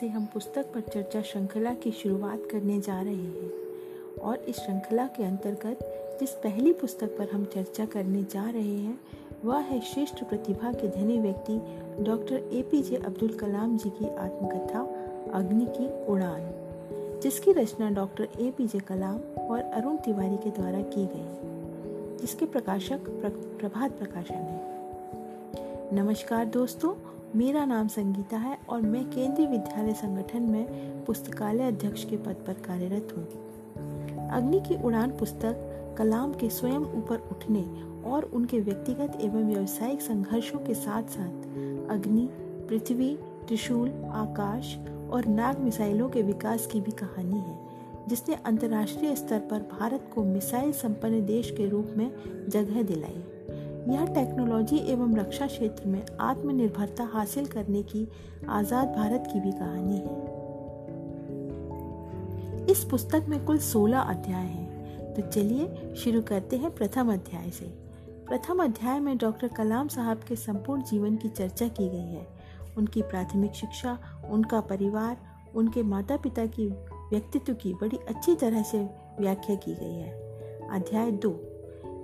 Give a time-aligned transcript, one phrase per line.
[0.00, 5.06] से हम पुस्तक पर चर्चा श्रृंखला की शुरुआत करने जा रहे हैं और इस श्रृंखला
[5.06, 5.78] के अंतर्गत
[6.20, 8.98] जिस पहली पुस्तक पर हम चर्चा करने जा रहे हैं,
[9.44, 11.58] वह है श्रेष्ठ प्रतिभा के धनी व्यक्ति
[12.04, 14.80] doctor A P J Abdul Kalam ji की आत्मकथा
[15.34, 16.50] अग्नि की उड़ान,
[17.22, 22.46] जिसकी रचना डॉक्टर ए पी जे कलाम और अरुण तिवारी के द्वारा की गई, जिसके
[22.46, 23.08] प्रकाशक
[23.60, 24.64] प्रभात प्रकाशन है।
[25.92, 26.94] नमस्कार दोस्तों
[27.34, 30.66] मेरा नाम संगीता है और मैं केंद्रीय विद्यालय संगठन में
[31.04, 33.24] पुस्तकालय अध्यक्ष के पद पर कार्यरत हूँ।
[34.28, 37.64] अग्नि की उड़ान पुस्तक, कलाम के स्वयं ऊपर उठने
[38.10, 41.42] और उनके व्यक्तिगत एवं व्यावसायिक संघर्षों के साथ साथ
[41.90, 42.28] अग्नि,
[42.68, 44.76] पृथ्वी, त्रिशूल, आकाश
[45.10, 47.58] और नाग मिसाइलों के विकास की भी कहानी है,
[48.08, 52.10] जिसने अंतर्राष्ट्रीय स्तर पर भारत को मिसाइल संपन्न देश के रूप में
[52.48, 53.24] जगह दिलाई।
[53.88, 58.08] यह टेक्नोलॉजी एवं रक्षा क्षेत्र में आत्मनिर्भरता हासिल करने की
[58.48, 60.36] आज़ाद भारत की भी कहानी है।
[62.70, 67.64] इस पुस्तक में कुल 16 अध्याय हैं। तो चलिए शुरू करते हैं प्रथम अध्याय से।
[68.28, 72.26] प्रथम अध्याय में डॉक्टर कलाम साहब के संपूर्ण जीवन की चर्चा की गई है।
[72.78, 73.98] उनकी प्राथमिक शिक्षा,
[74.30, 75.16] उनका परिवार,
[75.54, 76.66] उनके माता पिता की
[77.10, 80.10] व्यक्तित्व की बड़ी अच्छी तरह से व्याख्या की गई है।
[80.70, 81.55] अध्याय दो।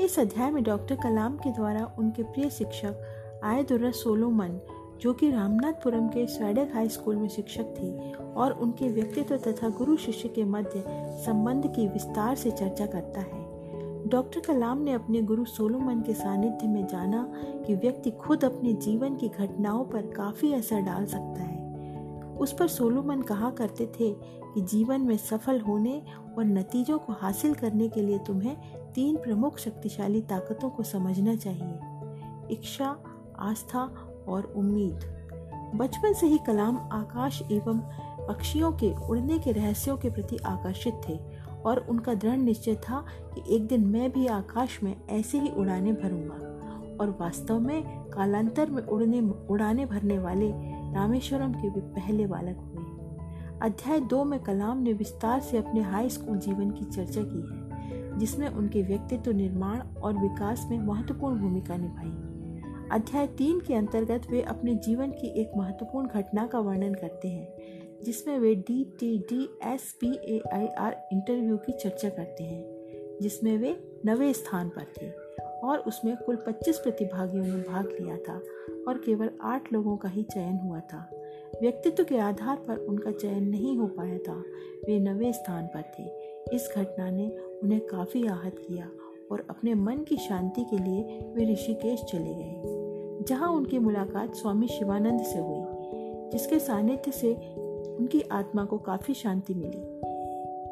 [0.00, 4.60] इस अध्याय में डॉक्टर कलाम के द्वारा उनके प्रिय शिक्षक आयदुर्रा सोलोमन
[5.00, 9.96] जो कि रामनाथपुरम के स्वैडक हाई स्कूल में शिक्षक थे, और उनके व्यक्तित्व तथा गुरु
[9.96, 10.84] शिष्य के मध्य
[11.26, 16.68] संबंध की विस्तार से चर्चा करता है। डॉक्टर कलाम ने अपने गुरु सोलोमन के सानिध्य
[16.68, 17.32] में जाना
[17.66, 21.56] कि व्यक्ति खुद अपने जीवन की घटनाओं पर काफ़ी असर डाल सकता है।
[22.36, 24.12] उस पर सोलोमन कहा करते थे
[24.54, 26.02] कि जीवन में सफल होने
[26.38, 28.56] और नतीजों को हासिल करने के लिए तुम्हें
[28.98, 31.78] तीन प्रमुख शक्तिशाली ताकतों को समझना चाहिए,
[32.50, 32.86] इच्छा,
[33.38, 33.82] आस्था
[34.28, 35.04] और उम्मीद।
[35.74, 37.78] बचपन से ही कलाम आकाश एवं
[38.28, 41.18] पक्षियों के उड़ने के रहस्यों के प्रति आकर्षित थे
[41.64, 45.92] और उनका दृढ़ निश्चय था कि एक दिन मैं भी आकाश में ऐसे ही उड़ाने
[45.92, 46.34] भरूँगा
[47.00, 50.50] और वास्तव में कालांतर में उड़ने, उड़ाने भरने वाले
[50.94, 52.86] रामेश्वरम के भी पहले बालक हुए।
[53.62, 57.57] अध्याय दो में कलाम ने विस्तार से अपने हाई स्कूल जीवन की चर्चा की है।
[58.18, 62.38] जिसमें उनके व्यक्तित्व, निर्माण और विकास में महत्वपूर्ण भूमिका निभाई।
[62.92, 67.58] अध्याय तीन के अंतर्गत वे अपने जीवन की एक महत्वपूर्ण घटना का वर्णन करते हैं,
[68.04, 72.64] जिसमें वे D T D S P A I R interview की चर्चा करते हैं,
[73.22, 75.10] जिसमें वे नवे स्थान पर थे
[75.66, 78.42] और उसमें कुल 25 प्रतिभागियों ने भाग लिया था
[78.88, 81.10] और केवल आठ लोगों का ही चयन हुआ था।
[81.62, 84.40] व्यक्तित्व के आधार पर उनका चयन नहीं हो पाया था।
[84.86, 86.04] वे नवे स्थान पर थे।
[86.56, 88.88] इस घटना ने उन्हें काफ़ी आहत किया
[89.32, 94.68] और अपने मन की शांति के लिए वे ऋषिकेश चले गए, जहाँ उनकी मुलाकात स्वामी
[94.68, 95.62] शिवानंद से हुई,
[96.32, 97.34] जिसके सानिध्य से
[97.98, 99.98] उनकी आत्मा को काफ़ी शांति मिली।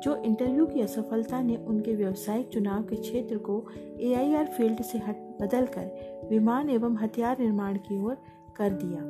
[0.00, 3.64] जो इंटरव्यू की असफलता ने उनके व्यावसायिक चुनाव के क्षेत्र को
[4.00, 5.90] एआईआर फ़ील्ड से हट बदल कर
[6.30, 8.16] विमान एवं हथियार निर्माण की ओर
[8.56, 9.00] कर दिया।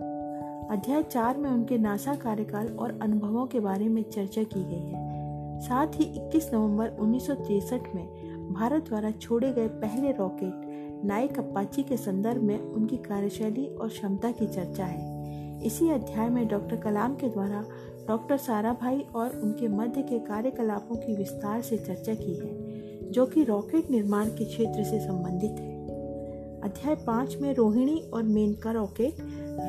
[0.73, 5.08] अध्याय चार में उनके नासा कार्यकाल और अनुभवों के बारे में चर्चा की गई है।
[5.61, 8.07] साथ ही 21 नवंबर 1963 में
[8.53, 14.31] भारत द्वारा छोड़े गए पहले रॉकेट नाइक अप्पाची के संदर्भ में उनकी कार्यशैली और क्षमता
[14.31, 15.19] की चर्चा है।
[15.67, 17.65] इसी अध्याय में डॉक्टर कलाम के द्वारा
[18.09, 23.27] डॉक्टर सारा भाई और उनके मध्य के कार्यकलापों की विस्तार से चर्चा की है, जो
[23.27, 25.79] कि रॉकेट निर्माण के क्षेत्र से संबंधित है।
[26.61, 29.17] अध्याय पाँच में रोहिणी और मेनका रॉकेट,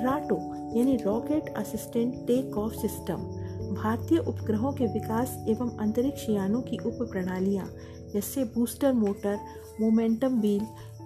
[0.06, 0.36] राटो,
[0.78, 3.39] यानी rocket assistant take off system
[3.70, 7.66] भारतीय उपग्रहों के विकास एवं अंतरिक्ष यानों की उप प्रणालियाँ,
[8.14, 9.40] जैसे बूस्टर मोटर,
[9.82, 10.66] मोमेंटम व्हील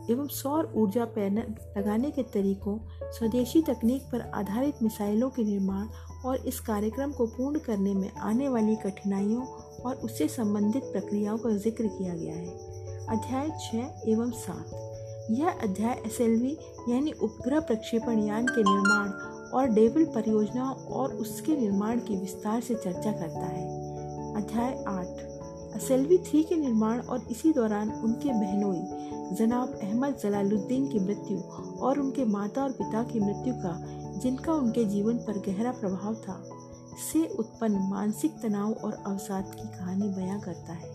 [0.09, 2.77] एवं सौर ऊर्जा पैनल लगाने के तरीकों,
[3.11, 5.87] स्वदेशी तकनीक पर आधारित मिसाइलों के निर्माण
[6.25, 9.45] और इस कार्यक्रम को पूर्ण करने में आने वाली कठिनाइयों
[9.85, 12.71] और उससे संबंधित प्रक्रियाओं का ज़िक्र किया गया है।
[13.09, 16.57] अध्याय छः एवं सात। यह अध्याय एसएलवी
[16.89, 19.09] यानी उपग्रह प्रक्षेपण यान के निर्माण
[19.53, 23.65] और डेविल परियोजना और उसके निर्माण की विस्तार से चर्चा करता है।
[24.35, 25.21] अध्याय आठ।
[25.75, 28.81] असेल्वी थ्री के निर्माण और इसी दौरान उनके बहनोई,
[29.35, 31.39] जनाब अहमद जलालुद्दीन की मृत्यु
[31.79, 33.79] और उनके माता और पिता की मृत्यु का,
[34.19, 36.43] जिनका उनके जीवन पर गहरा प्रभाव था,
[37.13, 40.91] से उत्पन्न मानसिक तनाव और अवसाद की कहानी बयां करता है,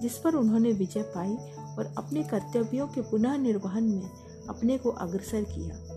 [0.00, 1.34] जिस पर उन्होंने विजय पाई
[1.78, 4.10] और अपने कर्तव्यों के पुनः निर्वहन में
[4.48, 5.91] अपने को अग्रसर किया।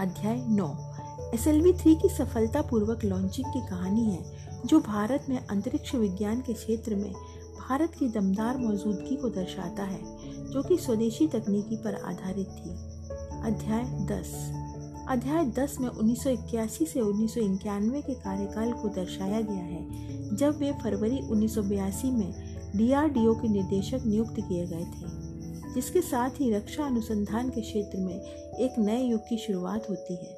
[0.00, 0.76] अध्याय नौ।
[1.34, 4.24] एस एल वी थ्री की सफलतापूर्वक लॉन्चिंग की कहानी है,
[4.66, 7.12] जो भारत में अंतरिक्ष विज्ञान के क्षेत्र में
[7.58, 10.00] भारत की दमदार मौजूदगी को दर्शाता है,
[10.50, 12.70] जो कि स्वदेशी तकनीकी पर आधारित थी।
[13.42, 14.52] अध्याय दस।
[15.08, 19.88] अध्याय 10 में 1981 से उन्नीस सौ इक्यानवे के कार्यकाल को दर्शाया गया है,
[20.36, 22.34] जब वे फरवरी 1982 में
[22.76, 25.13] डीआरडीओ के निदेशक नियुक्त किए गए थे।
[25.74, 28.20] जिसके साथ ही रक्षा अनुसंधान के क्षेत्र में
[28.58, 30.36] एक नए युग की शुरुआत होती है।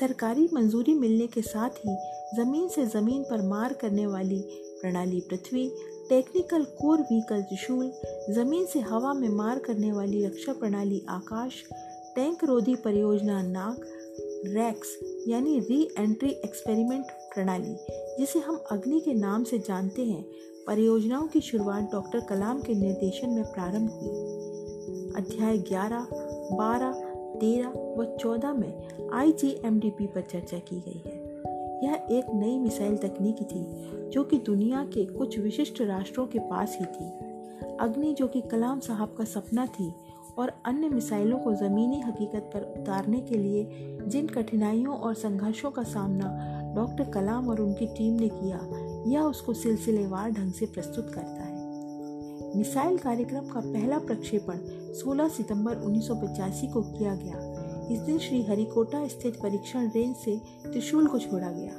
[0.00, 1.96] सरकारी मंजूरी मिलने के साथ ही
[2.36, 4.38] ज़मीन से ज़मीन पर मार करने वाली
[4.80, 5.68] प्रणाली पृथ्वी
[6.08, 7.92] टेक्निकल कोर व्हीकल त्रिशूल,
[8.30, 11.62] ज़मीन से हवा में मार करने वाली रक्षा प्रणाली आकाश
[12.16, 13.84] टैंक रोधी परियोजना नाग
[14.54, 14.98] रैक्स
[15.28, 17.04] यानी री एंट्री एक्सपेरिमेंट
[17.34, 17.74] प्रणाली
[18.18, 20.24] जिसे हम अग्नि के नाम से जानते हैं
[20.66, 24.36] परियोजनाओं की शुरुआत डॉक्टर कलाम के निर्देशन में प्रारंभ हुई।
[25.16, 26.06] अध्याय 11,
[26.52, 26.92] 12,
[27.40, 31.16] 13 व 14 में आईजीएमडीपी पर चर्चा की गई है।
[31.84, 33.64] यह एक नई मिसाइल तकनीक थी
[34.10, 37.08] जो कि दुनिया के कुछ विशिष्ट राष्ट्रों के पास ही थी।
[37.80, 39.92] अग्नि जो कि कलाम साहब का सपना थी
[40.38, 43.68] और अन्य मिसाइलों को ज़मीनी हकीकत पर उतारने के लिए
[44.06, 48.60] जिन कठिनाइयों और संघर्षों का सामना डॉक्टर कलाम और उनकी टीम ने किया,
[49.06, 51.54] यह उसको सिलसिलेवार ढंग से प्रस्तुत करता है।
[52.56, 54.58] मिसाइल कार्यक्रम का पहला प्रक्षेपण
[54.94, 57.54] 16 सितंबर 1985 को किया गया।
[57.92, 61.72] इस दिन श्री हरिकोटा स्थित परीक्षण रेंज से त्रिशूल को छोड़ा गया।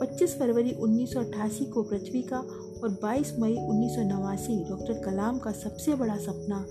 [0.00, 2.38] 25 फरवरी 1988 को पृथ्वी का
[2.82, 3.96] और 22 मई उन्नीस
[4.68, 6.64] डॉक्टर कलाम का सबसे बड़ा सपना,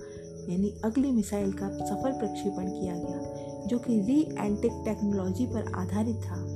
[0.48, 3.20] यानी अगली मिसाइल का सफल प्रक्षेपण किया गया,
[3.66, 6.55] जो कि री एंटेक टेक्नोलॉजी पर आधारित था।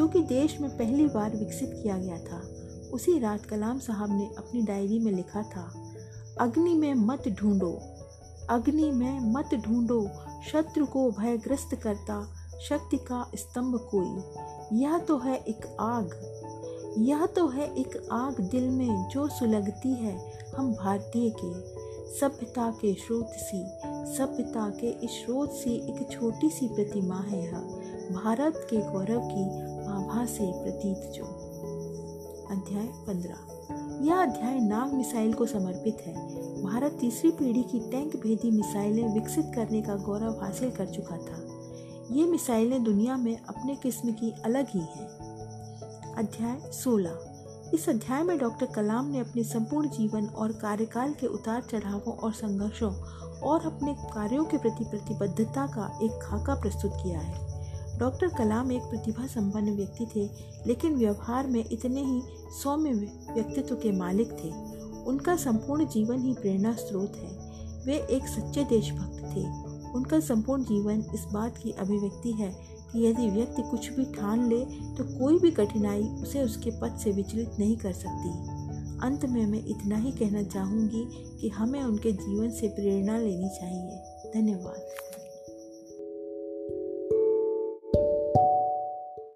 [0.00, 2.36] जो कि देश में पहली बार विकसित किया गया था,
[2.92, 5.72] उसी रात कलाम साहब ने अपनी डायरी में लिखा था,
[6.40, 7.72] अग्नि में मत ढूंढो,
[8.50, 10.08] अग्नि में मत ढूंढो,
[10.52, 12.34] शत्रु को भयग्रस्त करता,
[12.68, 16.10] शक्ति का स्तंभ कोई। यह तो है एक आग,
[16.98, 21.80] यह तो है एक आग दिल में जो सुलगती है हम भारतीय के।
[22.20, 23.64] सभ्यता के स्रोत सी,
[24.16, 27.76] सभ्यता के इस स्रोत सी एक छोटी सी प्रतिमा है यह।
[28.12, 29.70] भारत के गौरव की
[30.10, 31.24] आभा से प्रतीत जो।
[32.50, 36.14] अध्याय पंद्रह। यह अध्याय नाग मिसाइल को समर्पित है।
[36.62, 41.38] भारत तीसरी पीढ़ी की टैंक भेदी मिसाइलें विकसित करने का गौरव हासिल कर चुका था।
[42.10, 45.08] ये मिसाइलें दुनिया में अपने किस्म की अलग ही हैं।
[46.14, 47.18] अध्याय सोलह।
[47.74, 52.32] इस अध्याय में डॉक्टर कलाम ने अपने संपूर्ण जीवन और कार्यकाल के उतार चढ़ावों और
[52.32, 52.92] संघर्षों
[53.40, 57.49] और अपने कार्यों के प्रति प्रतिबद्धता का एक खाका प्रस्तुत किया है।
[58.00, 60.24] डॉक्टर कलाम एक प्रतिभा संपन्न व्यक्ति थे,
[60.66, 62.20] लेकिन व्यवहार में इतने ही
[62.62, 62.92] सौम्य
[63.34, 64.50] व्यक्तित्व के मालिक थे।
[65.04, 69.44] उनका संपूर्ण जीवन ही प्रेरणा स्रोत है। वे एक सच्चे देशभक्त थे।
[69.90, 72.50] उनका संपूर्ण जीवन इस बात की अभिव्यक्ति है
[72.92, 74.64] कि यदि व्यक्ति कुछ भी ठान ले
[74.96, 78.30] तो कोई भी कठिनाई उसे उसके पद से विचलित नहीं कर सकती।
[79.06, 81.04] अंत में मैं इतना ही कहना चाहूँगी
[81.40, 84.99] कि हमें उनके जीवन से प्रेरणा लेनी चाहिए। धन्यवाद।